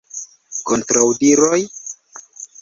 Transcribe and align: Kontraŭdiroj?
Kontraŭdiroj? 0.71 1.61